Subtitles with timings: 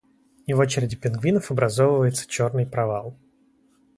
[0.47, 3.15] и в очереди пингвинов образовывается черный провал